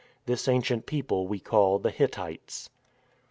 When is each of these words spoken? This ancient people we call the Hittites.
This 0.25 0.47
ancient 0.47 0.87
people 0.87 1.27
we 1.27 1.39
call 1.39 1.77
the 1.77 1.91
Hittites. 1.91 2.71